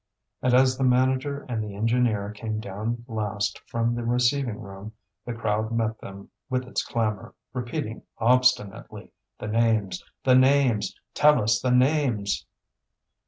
[0.41, 4.93] And as the manager and the engineer came down last from the receiving room,
[5.27, 10.03] the crowd met them with its clamour, repeating obstinately: "The names!
[10.23, 10.99] the names!
[11.13, 12.47] Tell us the names!"